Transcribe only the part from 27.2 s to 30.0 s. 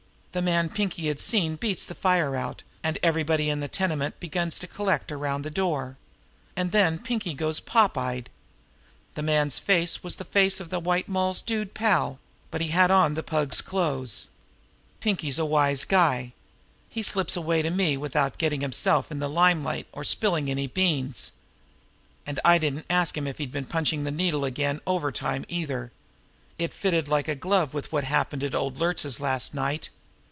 a glove with what happened at old Luertz's last night.